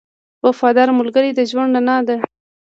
[0.45, 2.15] •وفادار ملګری د ژوند رڼا ده.